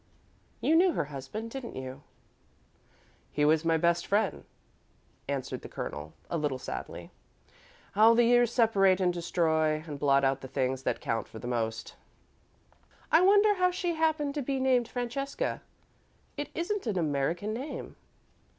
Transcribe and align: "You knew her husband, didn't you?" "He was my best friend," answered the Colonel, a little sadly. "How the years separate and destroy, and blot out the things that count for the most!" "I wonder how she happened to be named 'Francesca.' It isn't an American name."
"You 0.61 0.75
knew 0.75 0.93
her 0.93 1.05
husband, 1.13 1.51
didn't 1.51 1.75
you?" 1.75 2.01
"He 3.31 3.45
was 3.45 3.63
my 3.63 3.77
best 3.77 4.07
friend," 4.07 4.45
answered 5.27 5.61
the 5.61 5.69
Colonel, 5.69 6.13
a 6.27 6.39
little 6.39 6.57
sadly. 6.57 7.11
"How 7.91 8.15
the 8.15 8.23
years 8.23 8.51
separate 8.51 8.99
and 8.99 9.13
destroy, 9.13 9.83
and 9.85 9.99
blot 9.99 10.23
out 10.23 10.41
the 10.41 10.47
things 10.47 10.81
that 10.89 11.01
count 11.01 11.27
for 11.27 11.37
the 11.37 11.47
most!" 11.47 11.93
"I 13.11 13.21
wonder 13.21 13.53
how 13.53 13.69
she 13.69 13.93
happened 13.93 14.33
to 14.33 14.41
be 14.41 14.59
named 14.59 14.87
'Francesca.' 14.87 15.61
It 16.35 16.49
isn't 16.55 16.87
an 16.87 16.97
American 16.97 17.53
name." 17.53 17.95